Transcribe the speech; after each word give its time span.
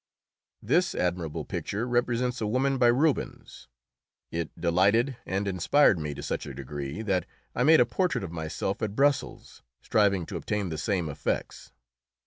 This 0.63 0.95
admirable 0.95 1.45
picture 1.45 1.87
represents 1.87 2.41
a 2.41 2.47
woman 2.47 2.79
by 2.79 2.87
Rubens. 2.87 3.67
It 4.31 4.49
delighted 4.59 5.15
and 5.27 5.47
inspired 5.47 5.99
me 5.99 6.15
to 6.15 6.23
such 6.23 6.47
a 6.47 6.55
degree 6.55 7.03
that 7.03 7.27
I 7.53 7.61
made 7.61 7.79
a 7.81 7.85
portrait 7.85 8.23
of 8.23 8.31
myself 8.31 8.81
at 8.81 8.95
Brussels, 8.95 9.61
striving 9.79 10.25
to 10.25 10.37
obtain 10.37 10.69
the 10.69 10.79
same 10.79 11.07
effects. 11.07 11.71